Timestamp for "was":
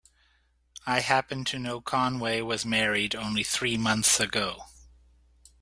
2.41-2.65